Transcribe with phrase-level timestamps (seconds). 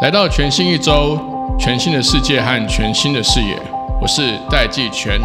[0.00, 1.18] 来到全新一周，
[1.58, 3.58] 全新的世界和全新的视野，
[4.00, 5.20] 我是戴季全。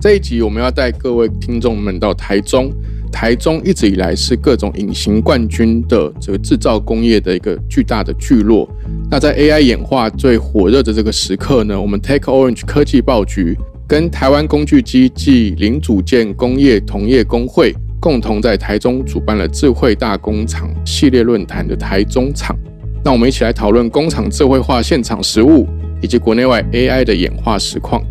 [0.00, 2.70] 这一集我们要带各位听众们到台中。
[3.14, 8.68] 台中一直以来是各种隐形冠军的这个制造工业的一个巨大的聚落。
[9.08, 22.58] 那在 AI 演化最火热的这个时刻呢，我们 Take Orange 科技报局跟台湾工具机暨零组件工业同业工会共同在台中主办了智慧大工厂系列论坛的台中场。
[23.04, 25.68] 那我们一起来讨论工厂智慧化现场实务
[26.02, 28.02] 以及国内外 AI 的演化实况。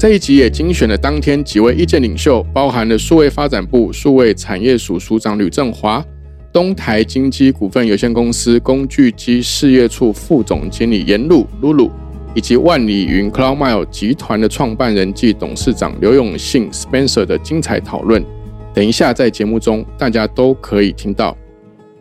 [0.00, 6.02] 这一集也精选了当天几位意见领袖，包含了数位发展部数位产业署署长吕正华、
[6.50, 11.90] 东台金基股份有限公司工具机事业处副总经理严露露露，
[12.34, 18.24] 以及万里云 Cloudmile 集团的创办人暨董事长刘永信 Spencer 的精彩讨论。
[18.72, 21.36] 等一下在节目中大家都可以听到。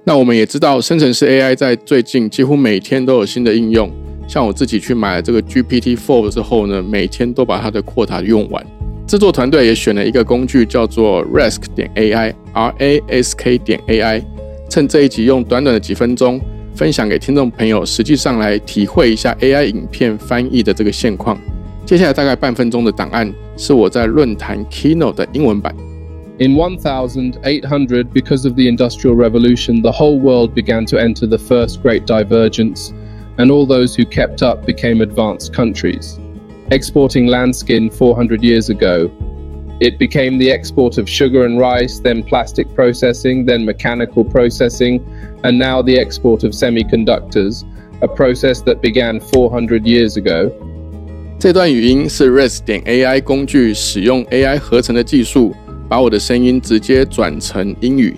[0.05, 3.91] 那我们也知道，生成式 AI 在最近几乎每天都有新的应用。
[4.29, 8.63] 像我自己去买了这个 GPT Four 之后呢，每天都把它的扩塔用完。
[9.07, 14.23] 制作团队也选了一个工具，叫做 Rask 点 AI，R A S K 点 AI。
[14.69, 16.39] 趁这一集用短短的几分钟
[16.75, 21.35] 分享给听众朋友，实际上来体会一下 AI 影片翻译的这个现况。
[21.83, 25.75] 接下来大概半分钟的档案是我在论坛 Kino 的英文版。
[26.37, 32.05] In 1800, because of the Industrial Revolution, the whole world began to enter the first great
[32.05, 32.91] divergence.
[33.38, 36.18] and all those who kept up became advanced countries.
[36.70, 39.10] Exporting landskin 400 years ago,
[39.80, 45.00] it became the export of sugar and rice, then plastic processing, then mechanical processing,
[45.42, 47.64] and now the export of semiconductors,
[48.00, 50.50] a process that began 400 years ago.
[51.38, 55.52] 这段语音是 Res 点 AI 工具使用 AI 合成的技术，
[55.88, 58.16] 把我的声音直接转成英语。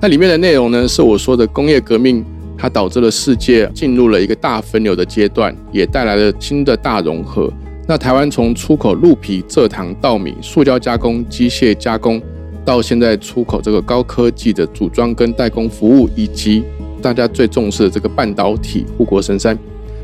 [0.00, 2.24] 那里面的内容呢，是我说的工业革命
[2.57, 7.51] 它导致了世界进入了一个大分流的阶段，也带来了新的大融合。
[7.87, 12.21] 那台湾从出口鹿皮、蔗糖、稻米、塑胶加工、机械加工，
[12.63, 16.63] 到现在出口这个高科技的组装跟代工服务，以及
[17.01, 19.57] 大家最重视的这个半导体护国神山，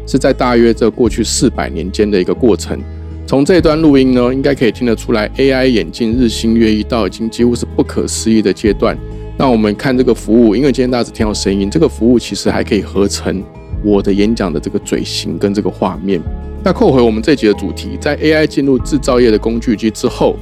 [0.05, 2.77] 是在大约这过去四百年间的一个过程。
[3.25, 8.97] 从这段录音呢，应该可以听得出来，AI 眼镜日新月异，到已经几乎是不可思议的阶段。
[9.39, 13.41] 那我们看这个服务，因为今天大家只听到声音，这个服务其实还可以合成
[13.81, 16.19] 我的演讲的这个嘴型跟这个画面。
[16.61, 20.35] 那扣回我们这集的主题，在 AI 进入制造业的工具机之后，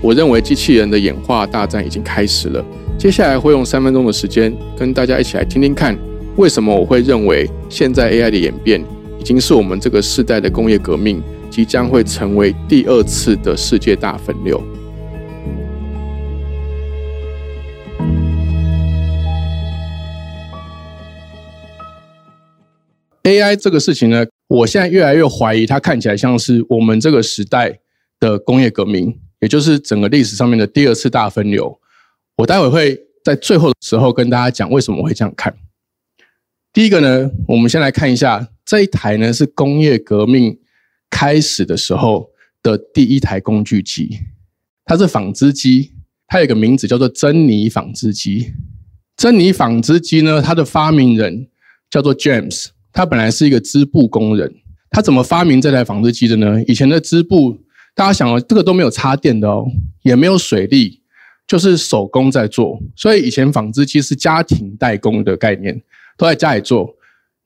[0.00, 2.64] 我认为机器人的演化大战已经开始了。
[2.96, 5.94] 接下来会用三分钟的时间跟大家一起来听听看，
[6.36, 8.82] 为什么我会认为现在 AI 的演变
[9.18, 14.58] 已经是我们这个世代的工业革命，即将会成为第二次的世界大分流。
[23.22, 27.78] AI 这个事情呢，我现在越来越怀疑，它看起来像是我们这个时代
[28.18, 31.78] 的工业革命，也就是整个历史上面的第二次大分流。
[32.36, 35.54] 我待会会在最后的时候跟大家讲为什么会这样看。
[36.72, 40.58] 第一个呢，我们先来看一下这一台呢是工业革命
[41.10, 42.30] 开始的时候
[42.62, 44.18] 的第一台工具机，
[44.86, 45.92] 它是纺织机，
[46.26, 48.54] 它有个名字叫做珍妮纺织机。
[49.16, 51.48] 珍妮纺织机呢，它的发明人
[51.90, 52.68] 叫做 James。
[52.92, 54.52] 他本来是一个织布工人，
[54.90, 56.62] 他怎么发明这台纺织机的呢？
[56.66, 57.56] 以前的织布，
[57.94, 59.64] 大家想哦，这个都没有插电的哦，
[60.02, 61.00] 也没有水力，
[61.46, 62.80] 就是手工在做。
[62.96, 65.80] 所以以前纺织机是家庭代工的概念，
[66.16, 66.96] 都在家里做。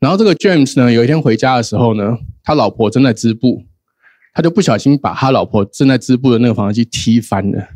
[0.01, 3.65] 然后这个 James 呢，有一天回家的时候呢，他老婆正在织布，
[4.35, 7.69] 他就不小心把他老婆正在织布的那个纺织机踢翻了。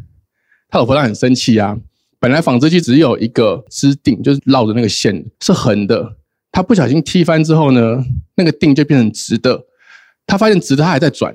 [0.69, 1.79] 他老婆当然很生气啊，
[2.19, 6.18] 本来纺织机只有一个织定，就是绕着那个线是横的。
[6.51, 8.05] 他不小心踢翻之后呢，
[8.35, 9.65] 那个锭就变成直的。
[10.27, 11.35] 他发现直的，他还在转，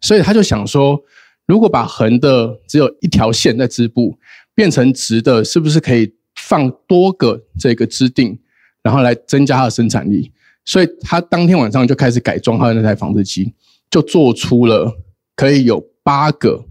[0.00, 1.02] 所以他就想说，
[1.46, 4.18] 如果把横的只有一条线在织布，
[4.54, 8.38] 变成直的，是不是可以放多个这个织锭，
[8.82, 10.30] 然后来增加它的生产力？
[10.64, 13.54] 所以他当天晚上就开始改装他的那台纺织机，
[13.90, 14.94] 就做出了
[15.36, 16.66] 可以有八个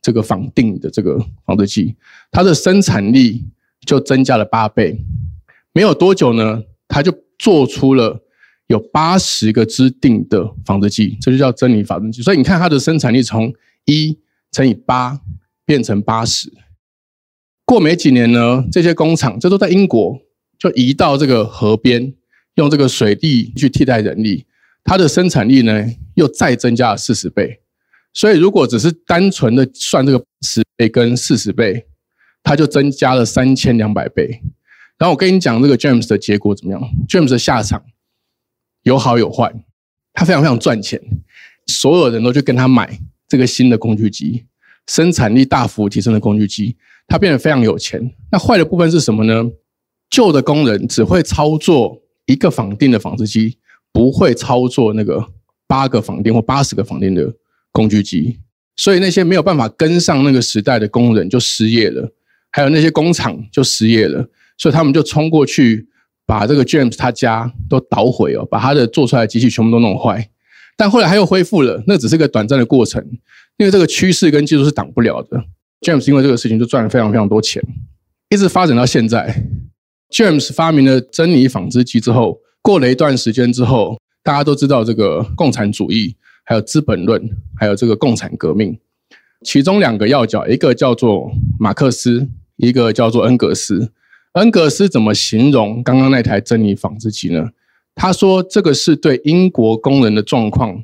[0.00, 1.94] 这个纺锭的这个纺织机，
[2.32, 3.44] 它的生产力
[3.86, 5.04] 就增加了八倍。
[5.72, 7.12] 没有多久呢，他就。
[7.42, 8.22] 做出了
[8.68, 12.22] 有八十个支定的纺织机，这就叫珍妮纺织机。
[12.22, 13.52] 所以你看它的生产力从
[13.84, 14.16] 一
[14.52, 15.20] 乘以八
[15.66, 16.52] 变成八十。
[17.64, 20.16] 过没几年呢，这些工厂这都在英国，
[20.56, 22.14] 就移到这个河边，
[22.54, 24.46] 用这个水利去替代人力，
[24.84, 25.84] 它的生产力呢
[26.14, 27.60] 又再增加了四十倍。
[28.14, 31.84] 所以如果只是单纯的算这个十倍跟四十倍，
[32.44, 34.40] 它就增加了三千两百倍。
[34.98, 37.82] 然后我跟你讲这个 James 的结果怎么样？James 的下场
[38.82, 39.52] 有好有坏，
[40.12, 41.00] 他非常非常赚钱，
[41.66, 42.98] 所有人都去跟他买
[43.28, 44.44] 这个新的工具机，
[44.86, 48.14] 生产力大幅提升的工具机，他变得非常有钱。
[48.30, 49.50] 那坏的部分是什么呢？
[50.10, 53.58] 旧的工人只会操作一个仿定的纺织机，
[53.92, 55.26] 不会操作那个
[55.66, 57.34] 八个仿定或八十个仿定的
[57.72, 58.38] 工具机，
[58.76, 62.12] 所以那些没有办法跟上那个时代的工人就失业了，
[62.50, 64.28] 还有那些工厂就失业了，
[64.58, 65.88] 所以他们就冲过去
[66.26, 70.28] 把这个 James 他家都捣毁哦，把他的做出来的机器全部都弄坏，
[70.76, 73.04] 但后来他又恢复了，那只是个短暂的过程，
[73.58, 75.44] 因为这个趋势跟技术是挡不了的。
[75.80, 77.62] James 因为这个事情就赚了非常非常多钱，
[78.30, 79.44] 一直发展到现在。
[80.10, 86.14] James 发明了珍妮纺织机之后，过了一段时间之后，大家都知道这个共产主义，
[86.44, 87.20] 还有资本论，
[87.56, 88.78] 还有这个共产革命，
[89.42, 93.90] 其中两个要角，一个叫做马克思，一个叫做恩格斯。
[94.34, 97.50] 恩格斯怎么形容刚刚那台珍妮纺织机呢？
[97.94, 100.82] 他说这个是对英国工人的状况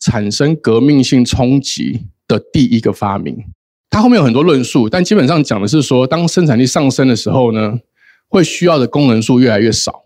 [0.00, 3.36] 产生革命性冲击的第一个发明。
[3.90, 7.78] 他后面有很多论述，但基本上讲的是说，当生产力上升的时候呢？
[8.30, 10.04] 会需要的工人数越来越少，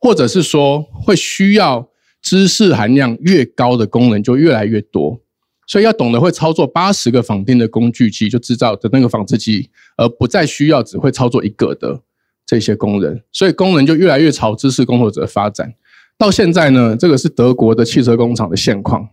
[0.00, 1.88] 或者是说会需要
[2.20, 5.20] 知识含量越高的工人就越来越多，
[5.66, 12.00] 所以要懂得会操作八十个仿定的工具机就制造的那个纺织机，而不再需要只会操作一个的
[12.46, 15.74] 这些工人，所以工人就越来越朝知识工作者发展。
[16.16, 19.08] 到现在呢，这个是德国的汽车工厂的现况，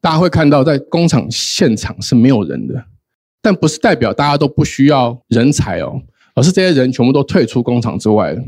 [0.00, 2.84] 大家会看到在工厂现场是没有人的，
[3.40, 6.02] 但不是代表大家都不需要人才哦。
[6.34, 8.42] 而是这些人全部都退出工厂之外了。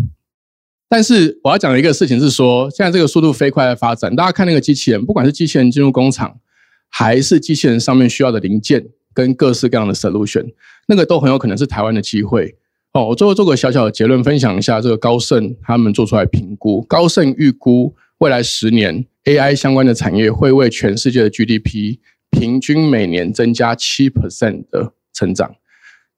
[0.91, 6.39] 但是我要讲的一个事情是说，现在这个速度飞快的发展，大家看那个机器人，不管是机器人进入工厂，
[6.89, 10.53] 还是机器人上面需要的零件跟各式各样的 solution，
[10.87, 12.57] 那个都很有可能是台湾的机会。
[12.93, 21.99] 哦，我最后做个小小的结论，分享一下这个高盛他们做出来评估，高盛预估未来十年 AI 相关的产业会为全世界的 GDP
[22.31, 25.55] 平均每年增加七 percent 的成长。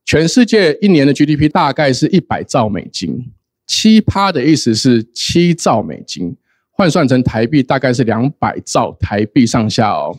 [0.06, 3.31] 全世界一年的 GDP 大概是一百兆美金，
[3.66, 6.37] 七趴的意思是七兆美金，
[6.70, 10.19] 换算成台币大概是两百兆台币上下哦。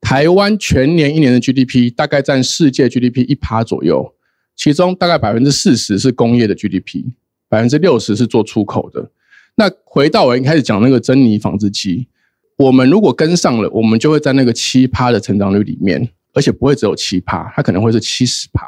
[0.00, 4.14] 台湾全年一年的 GDP 大概占世界 GDP 一趴左右，
[4.56, 7.04] 其中大概百分之四十是工业的 GDP，
[7.48, 9.10] 百分之六十是做出口的。
[9.56, 12.06] 那回到我一开始讲那个珍妮纺织机，
[12.56, 18.64] 我们如果跟上了，我们就会在那个七趴的成长率里面，而且不会只有七趴，它可能会是七十趴。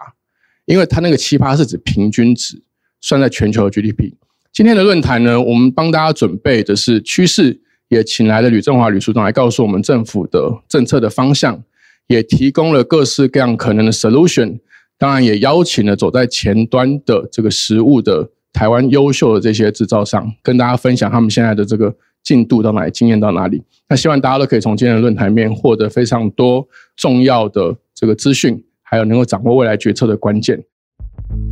[0.66, 2.62] 因为它那个奇葩是指平均值，
[3.00, 4.12] 算在全球的 GDP。
[4.52, 11.62] 今天的论坛呢，我们帮大家准备的是趋势，也请来了吕正华吕署长来告诉我们政府的政策的方向，
[12.06, 14.58] 也提供了各式各样可能的 solution。
[14.96, 23.62] 当然，也邀请了走在前端的这个实物的台湾优秀的这些制造商，跟大家分享他们现在的这个进度到哪里，经验到哪里。
[23.88, 26.66] 那希望大家都可以从今天的论坛面获得非常多
[26.96, 28.64] 重要的这个资讯。
[28.82, 30.60] 还有能够掌握未来决策的关键。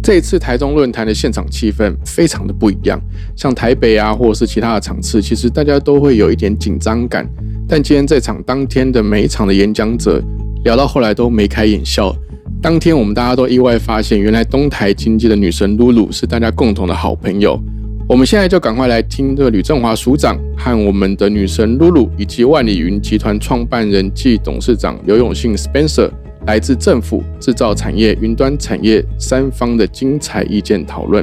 [0.02, 2.98] 这次台中论坛的现场气氛非常的不一样，
[3.36, 7.28] 像台北啊，或者是其他的场次，其实大家都会有一点紧张感。
[7.68, 10.22] 但今天这场当天的每一场的演讲者
[10.64, 12.14] 聊到后来都眉开眼笑。
[12.62, 17.60] 当天我们大家都意外发现，原来东台经济的女神露露是大家共同的好朋友。
[18.08, 26.10] 我们现在就赶快来听这个吕振华署长和我们的女神露露，以及万里云集团创办人暨董事长刘永信 Spencer。
[26.48, 31.22] 来自政府、制造产业、云端产业三方的精彩意见讨论。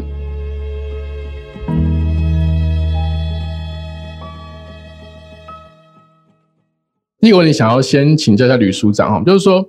[7.20, 9.68] 第一个问题，想要先请教一下吕署长哈，就是说，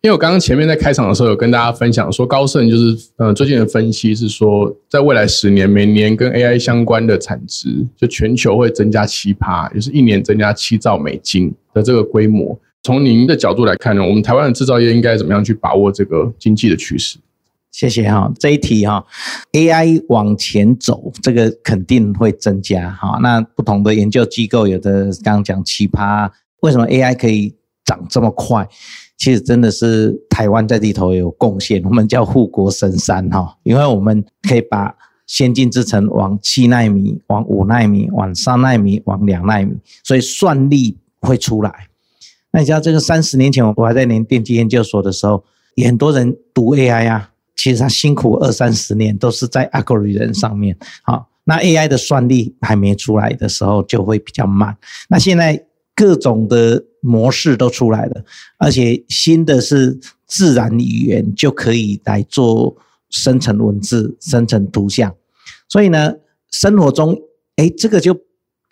[0.00, 12.56] 因为我刚刚前面在开场的时候有跟大家分享说，高盛就是呃最近的分析是说，在未来十年，每年跟 AI 相关的产值，就全球会增加七趴，也是一年增加七兆美金的这个规模。
[12.84, 17.18] 从您的角度来看呢，我们台湾的制造业应该怎么样去把握这个经济的趋势？
[17.72, 19.04] 谢谢哈，这一题哈
[19.52, 23.18] ，AI 往前走，这个肯定会增加哈。
[23.22, 27.54] 那不同的研究机构有的刚刚讲奇葩，为什么 AI 可以
[27.86, 28.68] 涨这么快？
[29.16, 34.94] 其实真的是台湾在里头有贡献，我们叫护国神山哈，因为我们可以把
[35.26, 39.74] 先进制程往七纳米、往五纳米、往三纳米、往两纳米，
[40.04, 41.88] 所以算力会出来。
[42.54, 45.42] 那你知道这个三十年前，我还在念电机研究所的时候，
[45.74, 50.76] 也很多人读 AI 啊，其实他辛苦二三十年都是在 algorithm 上面。
[51.02, 54.76] 好，那 AI 的算力还没出来的时候就会比较慢。
[55.08, 58.24] 那现在各种的模式都出来了，
[58.56, 62.76] 而且新的是自然语言就可以来做
[63.10, 65.12] 生成文字、生成图像。
[65.68, 66.14] 所以呢，
[66.52, 67.18] 生活中
[67.56, 68.16] 哎，这个就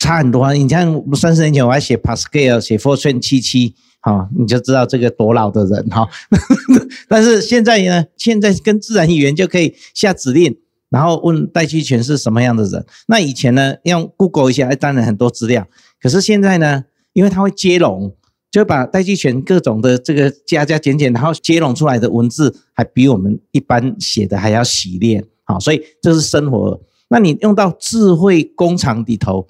[0.02, 0.52] 差很多。
[0.52, 3.72] 你像三十年前我还写 Pascal、写 Fortran 七七。
[4.00, 6.08] 好，你就知道这个多老的人哈。
[7.06, 10.56] 但是现在呢，现在跟自然语言就可以下指令，
[10.90, 12.84] 然后问代期权是什么样的人。
[13.06, 15.68] 那以前呢，用 Google 一下，当然很多资料。
[16.00, 16.82] 可是现在呢，
[17.12, 18.12] 因为它会接龙，
[18.50, 25.24] 就把代期权各种的这个加加减减，然后接龙出来的文字，还比我们一般写的还要洗练。
[25.44, 26.80] 好，所以这是生活。
[27.08, 29.46] 那你用到智慧工厂里头。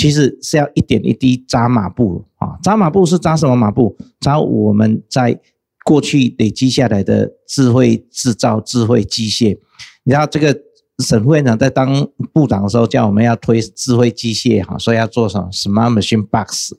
[0.00, 3.94] 其实是要一点一滴扎马步啊，扎马步是扎什么马步？
[4.18, 5.38] 扎我们在
[5.84, 9.58] 过去累积下来的智慧制造、智慧机械。
[10.04, 10.58] 你知道这个
[11.00, 16.72] 沈副院长在当部长的时候，叫我们要推智慧机械哈，所以要做什么 Smart Machine Box。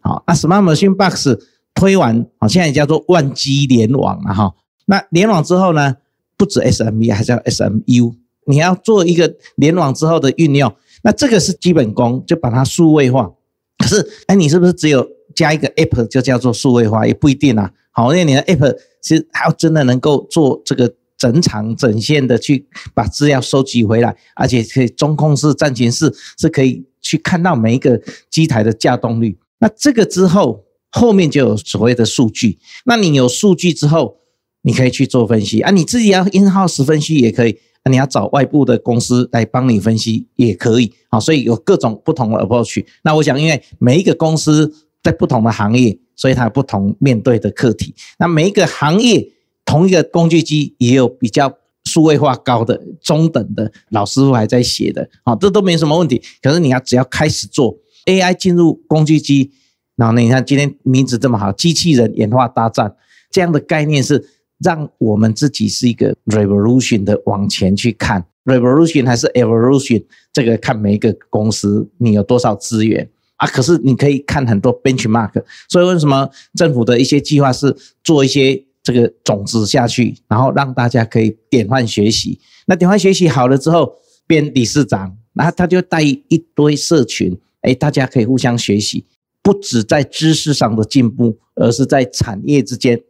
[0.00, 1.38] 好，那 Smart Machine Box
[1.74, 4.54] 推完，好，现在叫做万机联网了哈。
[4.86, 5.96] 那联网之后呢，
[6.38, 8.14] 不止 SME，还叫 SMU。
[8.46, 10.74] 你要做一个联网之后的运用。
[11.02, 13.30] 那这个是基本功，就把它数位化。
[13.78, 17.06] 可是，哎，你是不是只有加一个 app 就叫做数位化？
[17.06, 17.72] 也不一定啊。
[17.90, 29.36] 好，因为你的 app 其实还要真的能够做这个整场整线的去把资料收集回来，而且可以中控式、战情式是可以去看到每一个机台的架动率。
[29.58, 32.58] 那这个之后，后面就有所谓的数据。
[32.84, 34.18] 那你有数据之后，
[34.62, 35.72] 你可以去做分析啊。
[35.72, 37.58] 你自己要 in house 分析也可以。
[37.84, 42.84] 那你要找外部的公司来帮你分析也可以，好，所以有各种不同的 approach。
[43.02, 44.72] 那我想，因为每一个公司
[45.02, 47.92] 在不同的行业，所以它有不同面对的课题。
[48.18, 49.28] 那每一个行业
[49.64, 51.52] 同一个工具机也有比较
[51.84, 56.22] 数位化高的、中等的，老师傅还在写的，好，这都没什么问题。
[56.40, 59.50] 可是你要只要开始做 AI 进入工具机，
[59.96, 62.94] 然后呢你看今天名字这么好，机器人演化大战
[63.28, 64.24] 这样的概念是。
[64.62, 73.46] 让我们自己是一个 revolution 的往前去看，revolution 还是 evolution，这个看每一个公司你有多少资源啊？
[73.48, 82.38] 可是你可以看很多 benchmark，所以为什么政府的一些计划是做一些这个种子下去，然后让大家可以典范学习？
[82.66, 83.94] 那典范学习好了之后，
[84.26, 89.06] 编理事长，然后他就带一堆社群，哎，大家可以互相学习，
[89.42, 93.00] 不止在知识上的进步，而是在产业之间。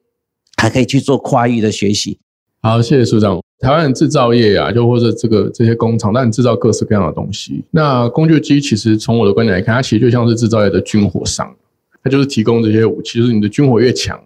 [0.62, 2.16] 还可以去做跨域的学习。
[2.60, 3.42] 好，谢谢署长。
[3.58, 7.64] 台湾的制造业啊，就或者这个这些工厂，但制造各式各样的东西。
[7.72, 11.52] 那工具机其实从我的观点来看，它其实就像是制造业的军火商，
[12.04, 13.18] 它就是提供这些武器。
[13.18, 14.16] 就是你的军火越强，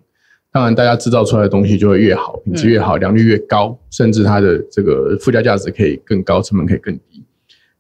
[0.53, 7.23] 当然大家制造出来的东西就会越好，品质越好，良率越高，甚至它的这个附加价值可以更高，成本可以更低。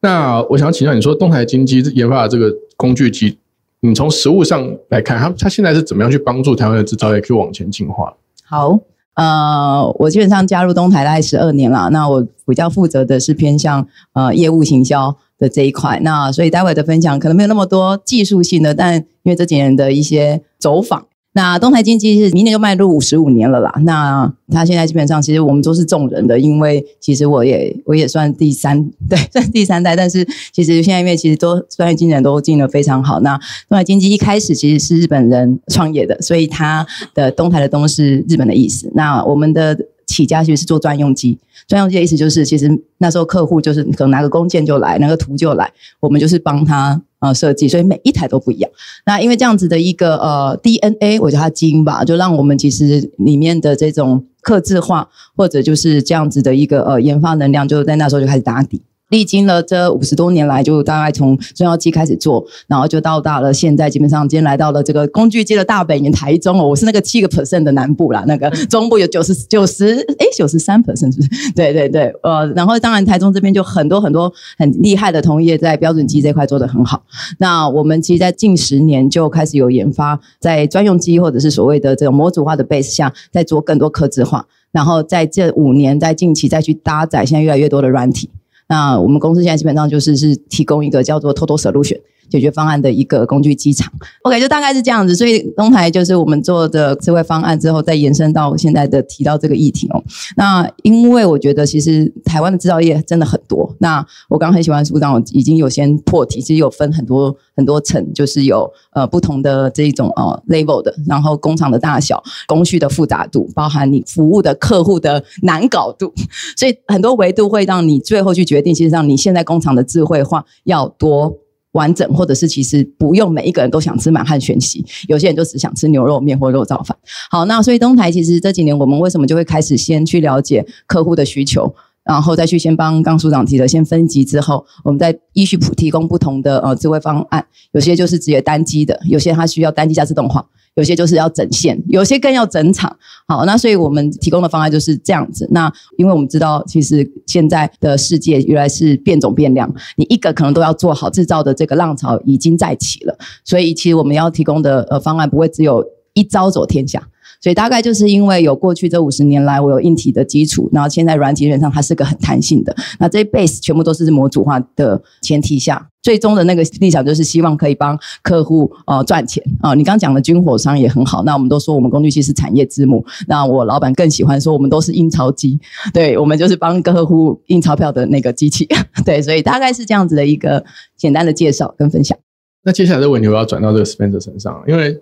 [0.00, 3.36] 那我想请教你说，东台金机研发的这个工具机，
[3.80, 8.16] 你从实物上来看，它它现在是怎么样去帮助台湾的制造业去往前进化？
[8.48, 8.78] 好，
[9.14, 11.90] 呃，我基本上加入东台大概十二年了。
[11.90, 15.98] 那我比较负责的是偏向呃业务行销的这一块。
[16.04, 21.06] 那所以待会的分享可能没有那么多技术性的，但因为这几年的一些走访。
[21.36, 23.70] 那东台经济是明年就迈入五十五年了啦。
[23.82, 33.20] 那他现在基本上其实我们都是众人的，因为其实我也我也算第三对算第三代，但是其实现在因为其实都专业经纪人都进的非常好。
[33.20, 33.36] 那
[33.68, 38.90] 东台经济一开始其实是日本人创业的，所以它的东台的东是日本的意思。
[38.94, 47.02] 那我们的起家其实是做专用机，专用机的意思就是其实那时候客户就是可能拿个弓箭就来，拿个图就来，我们就是帮他。
[47.18, 48.70] 呃，设计，所以每一台都不一样。
[49.06, 58.82] 那因为这样子的一个呃 DNA，我叫它基因吧，就让我们其实里面的这种刻字化，或者就是这样子的一个呃研发能量，就在那时候就开始打底。
[59.10, 71.52] 历经了这五十多年来，就大概从中药机开始做，然后就到达了现在，基本上今天来到了这个工具机的大本营台中哦，我是那个七个 percent 的南部啦，那个 中部有九十九十哎九十三 percent 是不是？
[71.52, 77.02] 对对对，呃，然后当然台中这边就很多很多很厉害的同业在标准机这块做得很好。
[77.38, 88.30] 那我们其实，在近十年就开始有研发，在专用机或者是所谓的这种模组化的 base 下，在做更多刻字化，然后在这五年在近期再去搭载现在越来越多的软体。
[88.68, 93.92] 那我们公司现在基本上就是是提供一个叫做 Total Solution，解决方案的一个工具机场。
[94.22, 95.14] OK，就大概是这样子。
[95.14, 100.02] 所以东台就是我们做的智慧方案之后，再延伸到现在的提到这个议题哦。
[100.36, 103.74] 那因为我觉得其实台湾的制造业真的很多。
[103.78, 116.12] 那我刚刚很喜欢苏长，已经有先破题，其实有分很多很多层，就是有呃不同的这一种呃 level 的，然后工厂的大小、工序的复杂度，包含你服务的客户的难搞度，
[116.56, 121.36] 所以很多维度会让你最后去决定，其实上你现在工厂的智慧化要多
[121.76, 126.96] 完整，或者是其实不用每一个人都想吃满汉全席，有些人就只想吃牛肉面或肉燥饭。
[127.30, 131.72] 好，那所以东台其实这几年我们为什么就会开始先去了解客户的需求？
[132.06, 140.46] 然后再去先帮刚署长提的先分级之后，我们再依序普提供不同的呃智慧方案，有些就是直接单机的，有些它需要单机加自动化，
[140.76, 142.96] 有些就是要整线，有些更要整厂。
[143.26, 145.48] 好，那所以我们提供的方案就是这样子。
[145.50, 155.84] 那因为我们知道，其实现在的世界原来是变种变量，你一个可能都要做好制造的这个浪潮已经在起了，所以其实我们要提供的呃方案不会只有
[156.14, 157.02] 一招走天下。
[157.40, 162.74] 所以大概就是因为有过去这五十年来，我有硬体的基础，然后现在软体上它是个很弹性的。
[162.98, 169.74] 那这些 base 全部都是模组化的前提下，最终的那个立场就是希望可以帮客户呃赚钱啊。
[169.74, 175.60] 你刚讲的军火商也很好，那我们都说我们工具机是产业之母，那我老板更喜欢说我们都是印钞机，
[175.92, 178.68] 对我们就是帮客户印钞票的那个机器。
[179.04, 180.64] 对，所以大概是这样子的一个
[180.96, 182.16] 简单的介绍跟分享。
[182.64, 184.98] 那接下来的问题我要转到这个 Spencer 身上，因为。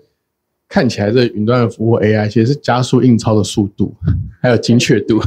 [0.67, 3.93] 看起来这云端的服务 AI 其实是加速印钞的速度，
[4.41, 5.21] 还有精确度，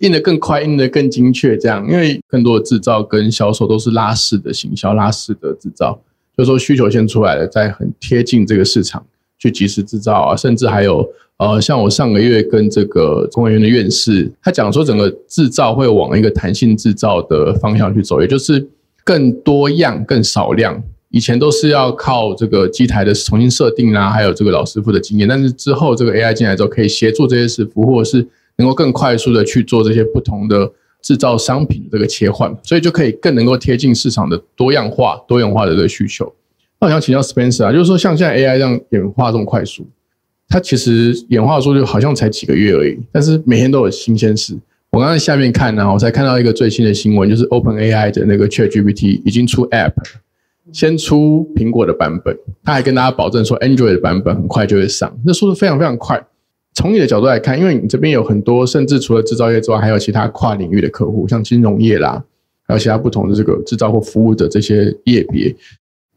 [0.00, 1.56] 印的更快，印的更精确。
[1.56, 5.98] 这样，因为更多的制造跟销售都是拉式的行销，拉式的制造，
[6.36, 9.04] 就说需求先出来了，再很贴近这个市场
[9.38, 10.36] 去及时制造啊。
[10.36, 18.64] 甚至还有呃，像我上个月跟这个工研院的院士，他讲说整个制造会往一个弹性制造的方向去走，也就是
[19.02, 20.80] 更多样、更少量。
[21.14, 25.28] 以前都是要靠这个机台的重新设定啊，还有这个老师傅的经验。
[25.28, 30.68] 但是之后这个 AI 进来之后，可以协助这些师傅，或者是能够更快速的去做这些不同的
[31.00, 36.34] 制造商品这个切换，所以就可以更能够贴近市场的多样化、多元化的这个需求。
[36.80, 39.86] 那我想请教 Spencer 啊，就是说像现在 AI 这样演化这么快速，
[40.48, 44.58] 它其实演化的速度好像才几个月而已，但是每天都有新鲜事。
[44.90, 49.92] 我刚才下面看呢，我才看到一个最新的新闻，就是 OpenAI 的那个 ChatGPT 已经出 App。
[50.74, 56.20] 先出苹果的版本，他还跟大家保证说，Android 的版本很快就会上，那速度非常非常快。
[56.74, 62.20] 从你的角度来看，因为你这边有很多，甚至除了制造业之外，还有其他跨领域的客户，像金融业啦，
[62.66, 65.54] 还有其他不同的这个制造或服务的这些业别。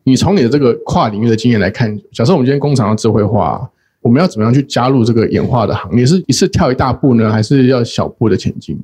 [0.03, 3.69] 你从你的这个跨领域的经验来看，假设我们今天工厂要智慧化，
[4.01, 6.03] 我们要怎么样去加入这个演化的行列？
[6.03, 8.75] 是一次跳一大步呢，还是要小步的前进？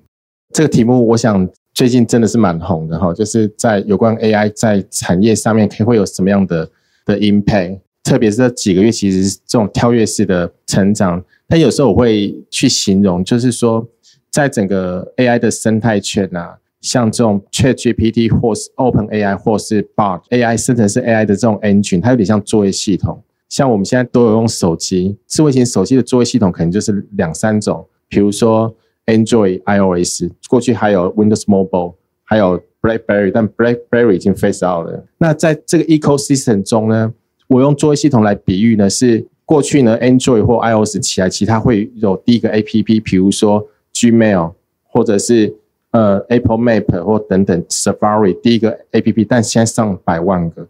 [0.53, 1.49] 这个题目，我想。
[1.73, 6.69] 最近真的是蛮红的哈，就是在有关 AI 在产业上面可以会有什么样的
[7.03, 11.23] 的 impact，特别是这几个月，其实这种跳跃式的成长。
[11.47, 13.83] 但有时候我会去形容，就是说，
[14.29, 23.23] 在整个 AI 的生态圈啊，像这种 ChatGPT 或是 OpenAI 或是 Bard AI 生成式 AI 的这种 engine，它有点像作业系统。
[23.49, 28.75] 像我们现在都有用手机，智慧型手机的作业系统可能就是两三种，比如说。
[29.05, 35.05] Android、iOS，过去还有 Windows Mobile，还有 BlackBerry，但 BlackBerry 已经 face out 了。
[35.17, 37.13] 那在这个 ecosystem 中呢，
[37.47, 45.53] 我用作业系统来比喻呢，是过去呢 Android 或 iOS 起来，其他会有第一个 APP，比如说 Gmail，或者是
[45.91, 50.65] 呃 Apple Map 或等等 Safari 第一个 APP，但现在上百万个，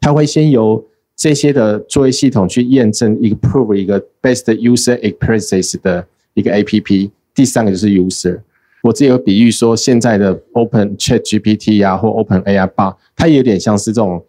[0.00, 0.84] 它会先由
[1.16, 7.10] 这些的作业系统去验证一个 prove 一个 best user experiences 的一个 APP。
[7.34, 8.40] 第三个就是 user，
[8.82, 14.24] 我自己有比喻说，现在的 Open Chat GPT 啊，或 Open AI 八，它有点像是这种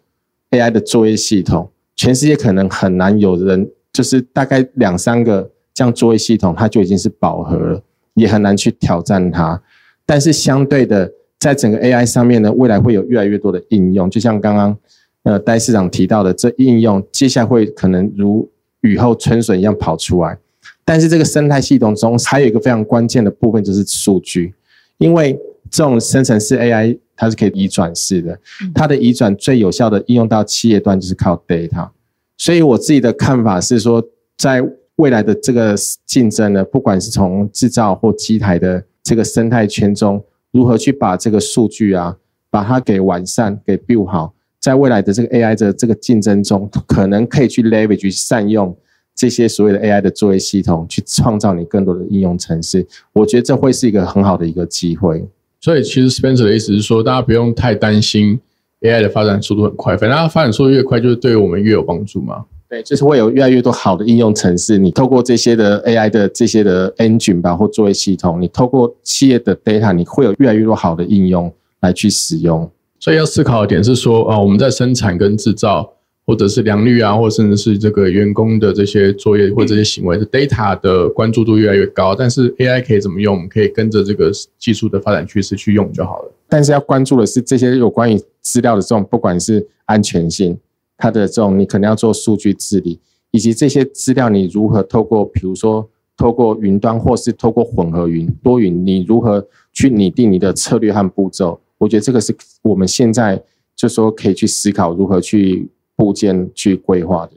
[0.50, 1.70] AI 的作业系统。
[1.96, 7.82] 全世界可能很难有人，就是大概两三个这样作业系统，它就已经是饱和了，
[8.14, 9.60] 也很难去挑战它。
[10.04, 14.76] 但是相对的，在整个 AI 上面呢，未来会有越来越多的应用，就像刚刚
[15.22, 18.48] 呃戴市长提到的，这应用接下来会可能如
[18.80, 20.36] 雨后春笋一样跑出来。
[20.84, 24.54] 但是这个生态系统中还有一个非常关键的部分，就是数据。
[24.98, 25.38] 因为
[25.70, 28.38] 这种生成式 AI 它是可以移转式的，
[28.74, 31.88] 它的移转最有效的应用到企业端就是靠 data。
[32.36, 34.02] 所以我自己的看法是说，
[34.36, 34.62] 在
[34.96, 35.74] 未来的这个
[36.06, 42.16] 竞争呢，不管是从制造或机台的这个生态圈中，如何去把这个数据啊，
[42.50, 48.76] 把它给完善、给 build 好，在未来的这个 AI 的这个竞争中，可能可以去 leverage 善用。
[49.14, 55.24] 这些所谓的 AI 的作业系统，去创造你更多的应用程式，我觉得这会是一个很好的一个机会。
[55.60, 58.38] 所以，其实 Spencer 的意思是说，大家不用太担心
[58.82, 62.44] AI 的发展速度很快，反正它发展速度越快，就是对我们越有帮助嘛。
[62.68, 64.76] 对，就是会有越来越多好的应用程式。
[64.76, 71.50] 你透过这些的 AI 的这些的 engine 吧，或作业系统，你透过企业的 data，你会有越来越多好的应用
[71.80, 72.68] 来去使用。
[72.98, 75.92] 所以要思考的点是说，啊，我们在生产跟制造，
[76.26, 82.14] 或者是良率啊，或甚至是这个员工的这些作业或这些行为，是 data 的关注度越来越高。
[82.14, 83.34] 但是 AI 可以怎么用？
[83.34, 86.32] 我们可以跟着这个技术的发展趋势去用就好了。
[86.48, 90.56] 但是要关注的是这些有关于资料的这种，不管是安全性。
[90.96, 93.00] 它的这种，你可能要做数据治理，
[93.32, 101.60] 以及这些资料你如何透过，比如说透过云端或是透过混合云、多云，你如何去拟定你的策略和步骤？
[101.78, 103.42] 我觉得这个是我们现在
[103.74, 107.32] 就说可以去思考如何去部件去规划的。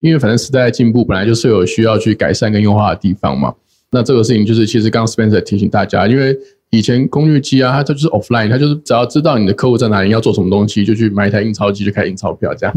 [0.00, 3.54] 因为反正时代的进步本来就是有需要去改善跟优化的地方嘛。
[3.90, 6.34] 那这个事情就是，其实刚刚 Spencer 提醒大家，因为
[6.70, 12.74] 以前工具机啊，它就是 offline，它就是只要知道你的客户在哪里，要做什么东西，就去买一台印钞机就开印钞票这样。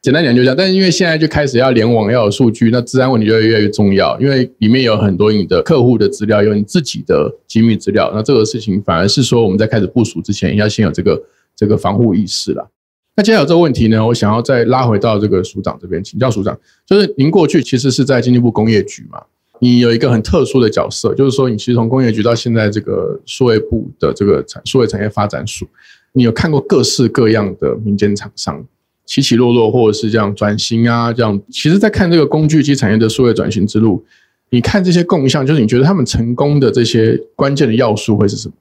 [0.00, 4.18] 简单讲就这样，但是因为现在就开始要联网，要有数据，那治安问题就会越来越重要。
[4.20, 11.22] 因为里面有很多你的客户的资料，有你自己的机密资料，那这个事情反而是说我们在开始部署之前，要先有这个
[11.56, 12.70] 这个防护意识了。
[13.16, 19.22] 那接下来这个问题呢，我想要再拉回到这个署长这边请教署长，就是您过去其实是在经济部工业局嘛，
[19.60, 25.66] 你有一个很特殊的角色，就是说你其实从工业局到现在这个数位部的这个产数位产业发展署，
[26.12, 28.64] 你有看过各式各样的民间厂商。
[29.06, 34.02] 起起落落，或者是这样转型啊，这样，其实，在看这个工具机产业的数位转型之路，
[34.48, 38.54] 你看这些共项，就是你觉得他们成功的这些关键的要素会是什么？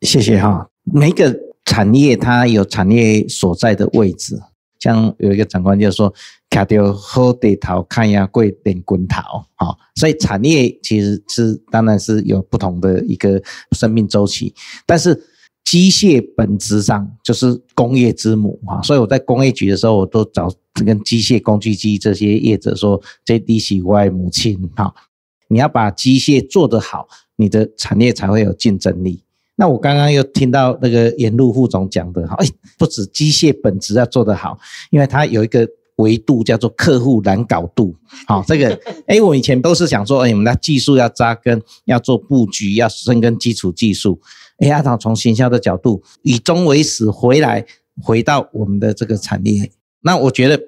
[0.00, 0.66] 谢谢哈。
[0.90, 4.40] 每个产业它有产业所在的位置，
[4.78, 6.12] 像有一个长官就说
[6.50, 13.42] ：“卡掉喝得桃，看呀贵点滚桃。”好，所以产业其实是当然是有不同的一个
[13.72, 14.54] 生命周期，
[14.86, 15.26] 但是。
[15.62, 20.52] 机械本质上就是工业之母啊，所以我在工业局的时候，我都找
[20.84, 24.92] 跟机械工具机这些业者说，JDC 外母亲哈，
[25.46, 29.22] 你要把机械做得好，你的产业才会有竞争力。
[29.60, 32.46] 那我刚刚又听到那个严路副总讲的哈，哎，
[32.78, 34.58] 不止机械本质要做得好，
[34.90, 37.94] 因为它有一个维度叫做客户难搞度。
[38.26, 44.18] 好，这个 哎，我以前都是想说，哎，我们的技术要扎根，要做布局，要深耕基础技术。
[44.60, 47.66] 哎，阿导从行销的角度以终为始，回来
[48.02, 49.70] 回到我们的这个产业。
[50.00, 50.58] 那我觉得，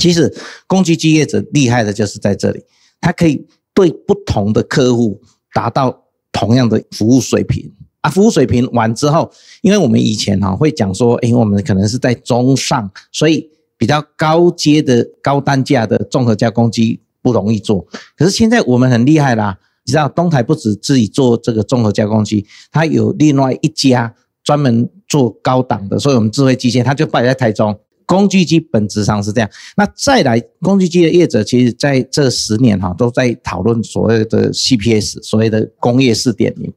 [0.00, 0.34] 其实
[0.66, 2.64] 工具机业者厉害的就是在这里，
[3.00, 5.20] 它可以对不同的客户
[5.54, 6.02] 达到
[6.32, 8.10] 同样的服务水平啊。
[8.10, 17.84] 服务水平完之后，因为我们以前哈会讲说，哎，我们可能是在中上，所以比较高阶的高单价的综合加工机不容易做。
[18.16, 19.58] 可是现在我们很厉害啦。
[19.84, 27.76] 你知道东台不止自己做这个综合加工机，它有另外一家专门做高档的，所以我们智慧机械它就摆在台中。
[28.06, 29.50] 工具机本质上是这样。
[29.76, 36.72] 那再来工具机的业者，其实在这十年哈都在讨论所谓的 CPS，所谓的工业四点零。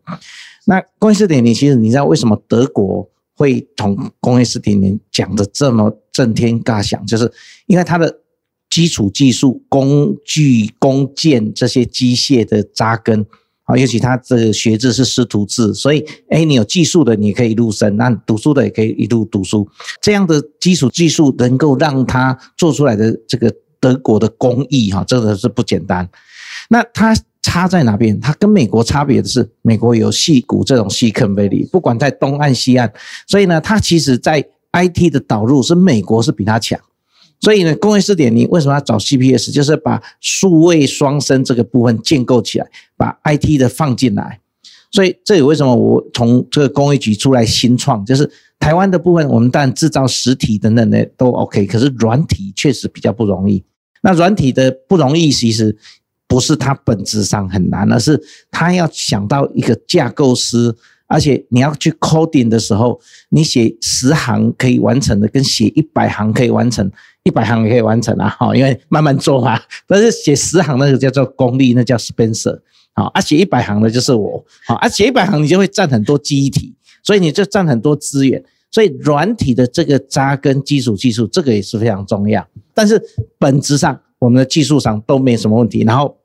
[0.65, 7.31] 那工业四点零，其实你知道为什么德国会从工业四点零讲的这么震天尬响，就是
[7.67, 8.21] 因为它的。
[8.67, 13.25] 基础技术、工具、工件这些机械的扎根
[13.63, 19.65] 啊，尤其他的学制是师徒制，所以哎，你有技术的，你可以入深；那读书的也可以一路读书。
[20.01, 26.09] 这样的基础技术能够让他做出来的这个德国的工艺哈，真的是不简单。
[26.67, 28.19] 那它差在哪边？
[28.19, 32.91] 它跟美国差别的是，美国有细谷这种细坑威力，不管在东岸西岸，
[33.27, 36.79] 所以呢，它其实在 IT 的导入是美国是比它强。
[37.39, 39.53] 所以呢，工业四点零为什么要找 CPS？
[39.53, 44.39] 就是把数位双生这个部分建构起来，把 IT 的放进来。
[44.91, 48.27] 所以这也为什么我从这个工业局出来新创，就是
[48.57, 53.63] 台湾的部分，我们当然制造实体等等的都 OK，可是软体确实比较不容易。
[54.01, 55.75] 那软体的不容易，其实
[56.27, 60.75] 不是它本质上很难，而是它要想到一个架构师。
[61.07, 69.61] 而且你要去 coding 的时候，你写十行可以完成的，跟写一百行可以完成，一百行也可以完成啊，哈，因为慢慢做嘛。
[69.85, 72.59] 但是写十行那个叫做功力，那叫 Spencer，
[72.95, 82.43] 好，啊，写一百行的就是我，好，啊，写一百行你就会占很多记忆体，所以你就占很多资源，所以软体的这个扎根基础技术，这个也是非常重要。
[82.73, 82.99] 但是
[83.37, 86.17] 本质上，我们的技术上都没什么问题，然后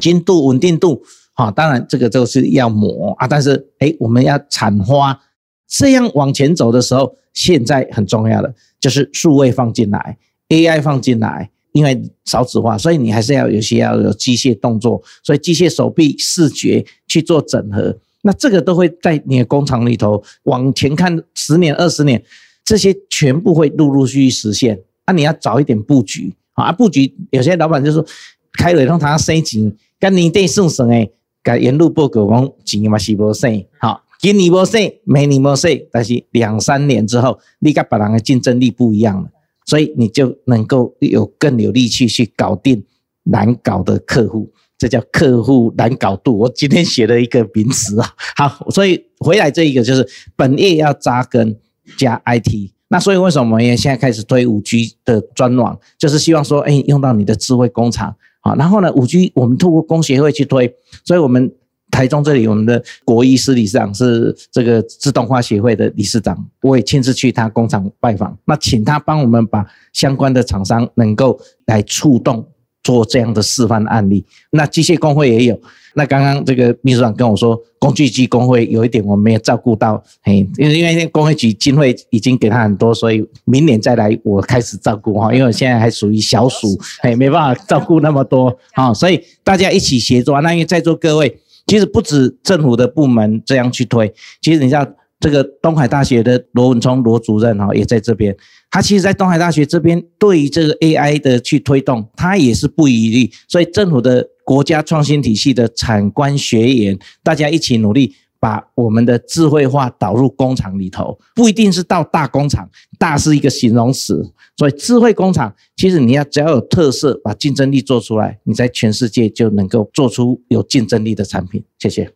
[0.00, 1.02] 精度、稳定度。
[1.34, 5.20] 啊，当然这个就是要磨啊，但是哎，我们要产花，
[5.66, 10.16] 这样往前走的时候，现在很重要的就是数位放进来
[10.50, 22.22] ，AI 放进来，因为少子化，所以你还是要有些要有机械动作，所以机械手臂视觉去做整合，那这个都会在你的工厂里头往前看十年二十年，
[22.64, 24.80] 这些全部会陆陆续续实现。
[25.04, 26.72] 那、你要早一点布局啊！
[26.72, 28.04] 布局有些老板就说，
[28.52, 31.12] 开了让他生钱，跟年底算算诶，
[31.42, 39.28] 该沿路报告讲钱嘛是无省，好，今年无省，明年无省，但是两三年之后，你跟别人的竞争力不一样了，
[39.66, 42.84] 所以你就能够有更有力气去搞定
[43.24, 44.52] 难搞的客户。
[44.76, 46.36] 这叫客户难搞度。
[46.36, 51.56] 我今天写了一个名词啊，好，所以回来这一个就是本业要扎根
[51.96, 52.73] 加 IT。
[52.94, 58.54] 那所以为什么我们也现在开始推五 G 的专网，就是希望说，哎，用到你的智慧工厂啊。
[58.54, 60.72] 然后呢，五 G 我们透过工协会去推，
[61.04, 61.52] 所以我们
[61.90, 72.46] 台中这里我们的国医师理事长是这个自动化协会的理事长，我也亲自去他工厂拜访，那请他帮我们把相关的厂商能够来触动。
[72.84, 75.60] 做这样的示范案例，那机械工会也有。
[75.96, 90.40] 那刚刚这个秘书长跟我说，工具机工会有一点我没有照顾到，嘿，因为因为工会局经费已经给他很多，所以明年再来我开始照顾哈， 因为我现在还属于小鼠，嘿，没办法照顾那么多 啊，所以大家一起协作。
[90.42, 94.86] 那因为在座各位，其实不止政府的部门这样去推，其实你知道。
[95.20, 98.36] 这个东海大学的罗文聪罗主任哈也在这边，
[98.74, 103.30] 他其实，在东海大学这边对于这个 AI 的去推动，他也是不遗余力。
[103.46, 114.28] 所以政府的国家创新体系的产官学研，大家一起努力，把我们的智慧化导入工厂里头，不一定是到大工厂，大是一个形容词。
[114.56, 121.62] 所以智慧工厂，其实你要只要有特色，把竞争力做出来，你在全世界就能够做出有竞争力的产品。
[121.78, 122.12] 谢谢。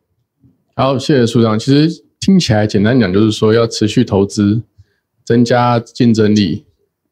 [0.74, 1.56] 好，谢谢处长。
[1.56, 2.02] 其实。
[2.20, 4.60] 听起来简单讲，就是说要持续投资，
[5.28, 6.64] 增加竞争力，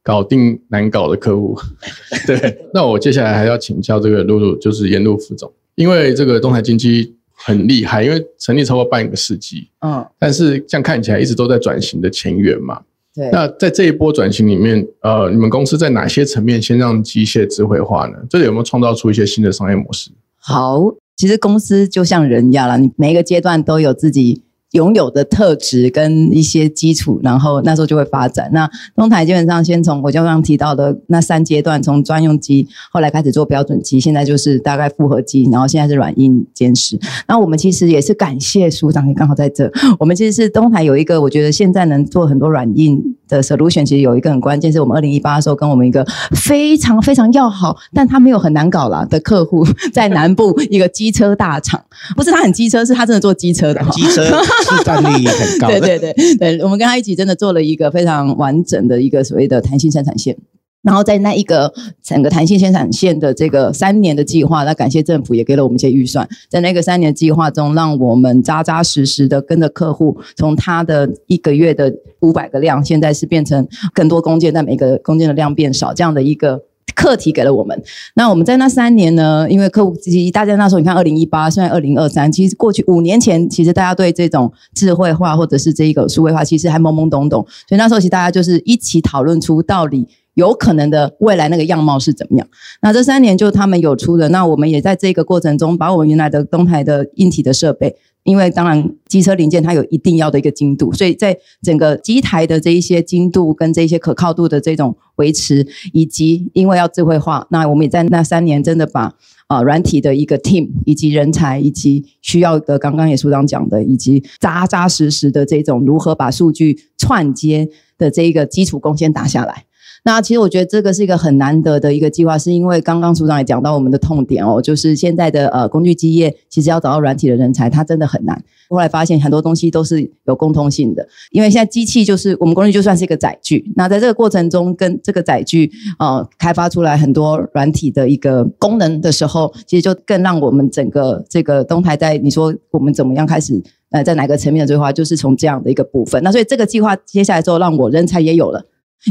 [0.03, 1.55] 搞定难搞的客户。
[2.27, 12.81] 对，那我接下来还要请教这个露露，就是严露副总，因为这个东海经济很厉害，因为成立超过半个世纪，嗯，但是这样看起来一直都在转型的前缘嘛。
[13.15, 13.29] 对。
[13.31, 18.17] 那在这一波转型里面，呃，你们公司在哪些层面先让机械智慧化呢？
[18.31, 20.11] 这里有没有创造出一些新的商业模式？
[20.39, 20.83] 好，
[21.19, 24.46] 其实公司就像人一样了，你每一个阶段都有自己。
[24.77, 28.49] 拥有的特质跟一些基础，然后那时候就会发展。
[28.53, 36.99] 那东台基本上先从我刚刚提到的那三阶段，从专用机，后来开始做标准机，现在就是大概复合机，然后现在是软硬兼施。
[37.27, 39.71] 那我们其实也是感谢署长，也刚好在这。
[39.99, 51.83] 我们其实是东台有一个，我觉得现在能做很多软硬的 solution，其实有一个很关键，是我们二零一八的时候跟我们一个非常非常要好，但他没有很难搞啦的客户，在南部一个机车大厂，
[52.15, 54.25] 不是他很机车，是他真的做机车的机车。
[54.67, 55.69] 市占率很高。
[55.69, 60.37] 对对对 对，我们跟他一起真的做了一个非常完整的一个所谓的弹性生产线。
[60.83, 76.63] 然后在那一个整个弹性生产线的这个三年的计划，那感谢政府也给了我们一些预算，在那个三年计划中，让我们扎扎实实的跟着客户，从他的一个月的五百个量，现在是变成更多工件，但每个工件的量变少，这样的一个。
[76.97, 77.81] 课题给了我们，
[78.15, 79.47] 那我们在那三年呢？
[79.49, 92.47] 因为客户其实大家那时候，你看二零一八，现在二零二三，其实过去五年前，其实大家对这种智慧化或者是这一个数位化，其实还懵懵懂懂，所以那时候其实大家就是一起讨论出到底有可能的未来那个样貌是怎么样。
[92.81, 97.97] 那这三年就他们有出的，那我们也在这个过程中，把我们原来的东台的硬体的设备。
[98.23, 109.15] 因为当然，机车零件它有一定要的一个精度，所以在整个机台的这一些精度跟这些可靠度的这种维持，以及因为要智慧化，那我们也在那三年真的把
[109.47, 119.67] 啊软体的一个 team 以及人才以及需要的，刚刚也所长讲的，以及扎扎实实的这种如何把数据串接的这一个基础功先打下来。
[120.07, 128.41] 那其实我觉得这个是一个很难得的一个计划，是因为刚刚组长也讲到我们的痛点哦，就是现在的呃工具机业其实要找到软体的人才，它真的很难。
[128.69, 146.23] 后来发现很多东西都是有共通性的，因为现在机器就是我们工具就算是一个载具，那在这个过程中跟这个载具呃开发出来很多软体的一个功能的时候，其实就更让我们整个这个东台在你说我们怎么样开始呃在哪个层面的对话，就是从这样的一个部分。
[146.23, 148.65] 那所以这个计划接下来之后，让我人才也有了。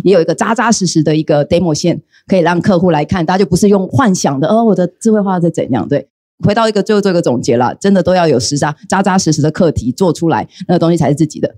[0.03, 5.87] 也有一个扎扎实实的一个 demo 线，可以让客户来看，大家就不是用幻想的，哦，我的智慧化在怎样？
[5.87, 6.07] 对，
[6.43, 11.55] 回到一个最后做一个总结了，真的都要有实扎扎扎实实的课题做出来，那个东西才是自己的。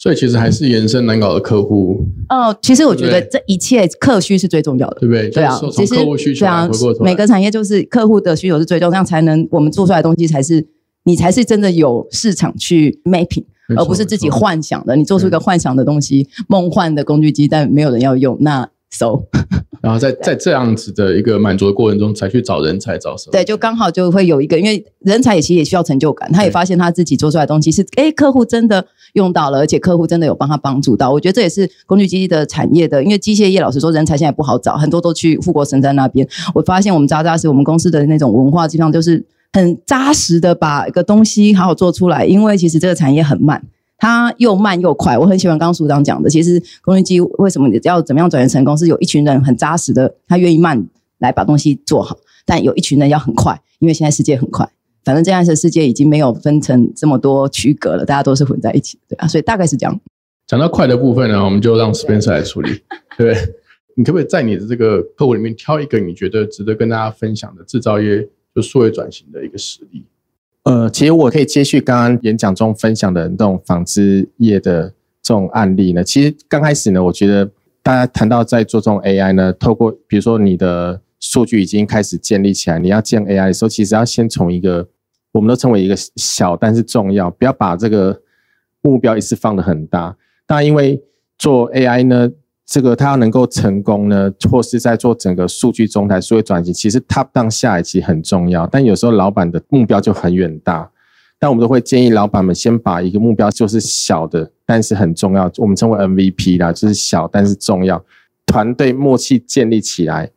[0.00, 2.06] 所以其实还是延伸难搞的客户。
[2.28, 5.28] 哦，其实我觉得这一切客需是最重要的，对不对？
[5.28, 5.94] 对啊，其实
[6.38, 6.68] 对啊，
[7.00, 10.64] 每个产业就是客户的需求是最重要，这样才能我们做出来的东西才是
[11.02, 13.44] 你才是真的有市场去 mapping。
[13.76, 19.20] 而不是自己幻想的，你做出一个幻想的东西，梦幻的工具机，但没有人要用，那 so
[19.80, 23.32] 然后在在这样子的一个满足的过程中，才去找人才找什么？
[23.32, 31.12] 对，就刚好就会有一个，因为人才也其实也需要成就感，他也发现他自己做出来的东西是，哎，客户真的用到了，而且客户真的有帮他帮助到。
[31.12, 36.26] 我觉得这也是工具机的产业的，因为机械业老实说，人才现在不好找，很多都去富国神山那边。
[36.54, 43.64] 我发现我们渣渣是，我们公司的那种文化，基本上就是很扎实的把一个东西好好做出来，因为其实这个产业很慢。
[44.00, 46.30] 它又慢又快，我很喜欢刚刚署长讲的。
[46.30, 50.86] 其实工具机为什么要怎么样转型成功，是有一群人很扎实的，他愿意慢
[51.18, 54.70] 来把东西做好，但有一群人要很快，因为现在世界很快。
[55.04, 60.00] 反正这样的世界已经没有分成这么多区隔了，大家都是混在一起，对啊，所以大概是这样。
[60.46, 62.80] 讲到快的部分呢，我们就让 Spencer 来处理，
[63.16, 63.34] 对？
[63.96, 70.04] 你可不可以在你的这个客户里面挑一个你觉得值得跟大家分享的制造业就数位转型的一个实例？
[70.64, 74.88] 呃，其实我可以接续刚刚演讲中分享的那种纺织业的
[75.22, 76.04] 这种案例呢。
[76.04, 77.50] 其实刚开始呢，我觉得
[77.82, 84.86] 大家谈到在做这种 AI 呢，透过比如说你的数据已经开始建立起来，你要建 AI 的时候，其实要先从一个
[85.32, 88.20] 我们都称为一个小但是重要，不要把这个
[88.82, 90.14] 目标一次放得很大。
[90.48, 91.02] 那因为
[91.38, 92.30] 做 AI 呢，
[92.68, 100.90] 这个它要能够成功呢，或是在做整个数据中台数位转型，其实 top down 下来其实很重要，但有时候老板的目标就很远大。
[101.38, 108.04] 但我们都会建议老板们先把一个目标就是小的，但是很重要，我们称为 MVP 啦，就是小但是重要，
[108.44, 110.30] 团队默契建立起来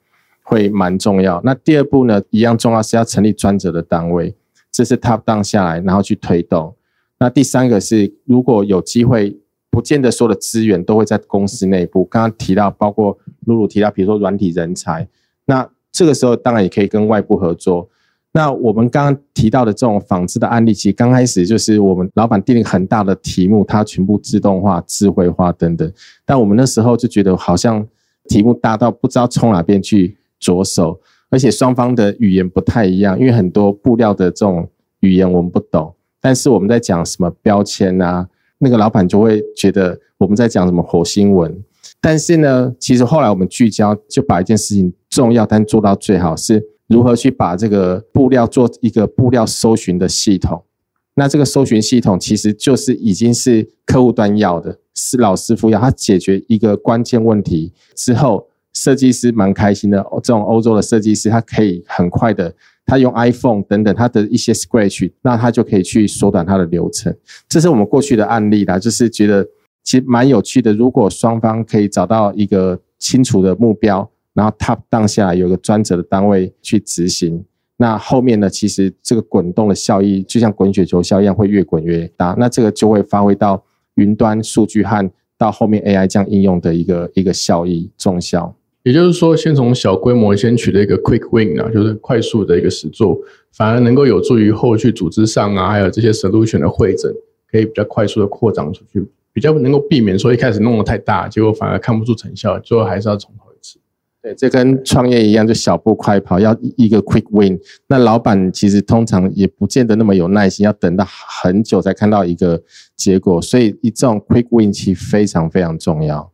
[0.44, 1.42] 会蛮重要。
[1.44, 4.34] 那第二步呢，一样重要是要成立专责的单位，
[4.72, 6.74] 这是 top down 下来，然后去推动。
[7.20, 9.36] 那第三个是，如果有机会，
[9.72, 12.06] 不见得所有的资源都会在公司内部。
[12.06, 15.08] 刚刚提到，包括露露提到，比如说软体人才，
[15.46, 17.90] 那这个时候当然也可以跟外部合作。
[18.34, 25.92] 那我们刚刚提到的这种纺织的案例，其实刚开始就是我们老板定了很大的题目，它全部自动化、智慧化等等。
[26.26, 27.86] 但我们那时候就觉得好像
[28.30, 34.70] 题目大到不知道从哪边去着手，而且双方的语言不太一样，因为很多布料的这种
[35.02, 35.94] 语言我们不懂。
[36.22, 38.30] 但是我们在讲什么标签啊，
[38.62, 41.62] 那个老板就会觉得我们在讲什么火星文。
[42.00, 46.64] 但是呢，其实后来我们聚焦，就把一件事情重要但做到最好是。
[46.88, 50.62] 如何去把这个布料做一个布料搜寻的系统？
[51.16, 60.06] 那这个搜寻系统其实就是已经是客户端要的，是老师傅要他解决一个关键问题之后，设计师蛮开心的。
[60.16, 62.54] 这种欧洲的设计师，他可以很快的，
[62.86, 67.16] 他用 iPhone 等等他的一些 Scratch，那他就可以去缩短他的流程。
[67.48, 69.48] 这是我们过去的案例啦，就是觉得
[69.84, 70.74] 其实蛮有趣的。
[70.74, 74.10] 如果双方可以找到一个清楚的目标。
[74.34, 77.44] 然后 top down 下来有个专责的单位去执行，
[77.76, 82.34] 那后面呢，其实这个滚动的效益就像滚雪球效一样，会越滚越大。
[82.40, 83.62] 那这个就会发挥到
[83.96, 88.56] 云端数据和到后面 AI 这样应用的一个一个效益重效。
[88.84, 93.20] 也就是说，先从小规模先取得一个 quick win 啊，就是快速的一个实做，
[93.54, 97.14] 反而能够有助于后续组织上啊，还有这些 solution 的会诊，
[97.52, 103.78] 可以比较快速的扩张出去，比较能够避免说一开始弄得太大，结果反而看不出成效，最后还是要从头一次。
[104.24, 107.60] 对，这跟创业一样，就小步快跑，要一个 quick win。
[107.88, 112.64] 那老板其实通常也不见得那么有耐心，要等到很久才看到一个
[112.96, 113.40] 结果。
[113.42, 116.31] 所以，一这种 quick win 其实非常非常重要。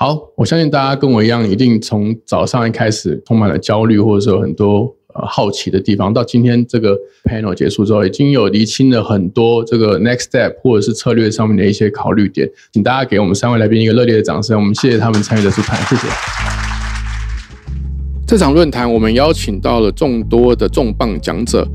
[0.00, 4.82] 好，我相信大家跟我一样，一定从早上一开始充满了焦虑，或者说很多
[5.12, 12.48] 呃好奇的地方，到今天这个 panel 结束之后，已经有厘清了很多这个 next step 或者是策略上面的一些考虑点。
[12.72, 16.06] 请大家给我们三位来宾一个热烈的掌声，我们谢谢他们参与的这谈，谢谢。
[18.24, 21.66] 这场论坛，我们邀请到了众多的重磅讲者，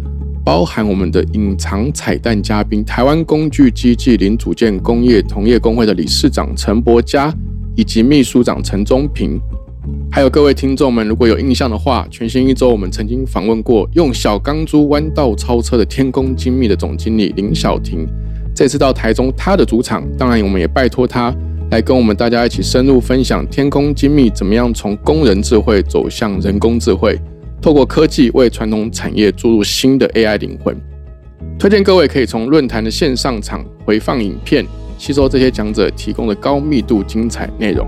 [0.46, 7.30] 包含我们的隐藏彩蛋嘉宾——台湾工具机暨零组件工业同业工会的理事长陈伯嘉，
[7.76, 9.40] 以及秘书长陈宗平。
[10.12, 18.08] 还有各位听众们，如果有印象的话，全新一周我们曾经访问过用小钢珠弯道超车的天工精密的总经理林晓婷。
[18.56, 21.36] 这次到台中，他的主场，当然我们也拜托他。
[21.72, 27.20] 来跟我们大家一起深入分享天空精密怎么样从工人智慧走向人工智慧，
[27.60, 30.78] 透过科技为传统产业注入新的 AI 灵魂。
[31.58, 34.64] 推荐各位可以从论坛的线上场回放影片，
[35.04, 37.86] 吸收这些讲者提供的高密度精彩内容。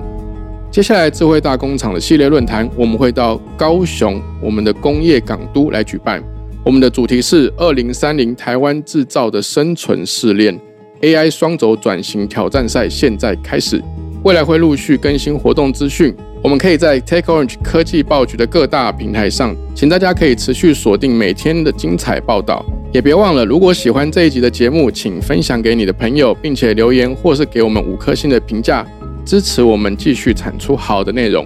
[0.69, 6.21] 接下来智慧大工厂的系列论坛，我们会到高雄我们的工业港都来举办。
[6.61, 10.59] 我们的主题是二零三零台湾制造的生存试炼。
[10.99, 13.81] AI 双轴转型挑战赛现在开始，
[14.23, 16.13] 未来会陆续更新活动资讯。
[16.43, 22.65] 我们可以在 Take Orange 科技报局的各大平台上，请大家可以持续锁定每天的精彩报道。
[22.95, 28.87] 也别忘了，如果喜欢这一集的节目，请分享给你的朋友，并且留言或是给我们五颗星的评价，
[29.25, 31.45] 支持我们继续产出好的内容。